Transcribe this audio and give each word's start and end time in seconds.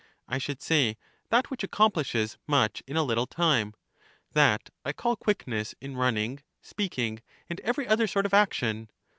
I 0.27 0.39
should 0.39 0.63
say 0.63 0.97
that 1.29 1.51
which 1.51 1.63
accomplishes 1.63 2.39
much 2.47 2.81
in 2.87 2.97
a 2.97 3.03
little 3.03 3.27
time— 3.27 3.75
that 4.33 4.71
I 4.83 4.93
call 4.93 5.15
quickness 5.15 5.75
in 5.79 5.95
running, 5.95 6.39
speaking, 6.59 7.21
and 7.51 7.59
every 7.59 7.87
other 7.87 8.07
sort 8.07 8.25
of 8.25 8.33
action. 8.33 8.89